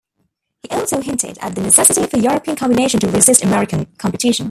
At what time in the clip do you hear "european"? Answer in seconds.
2.17-2.55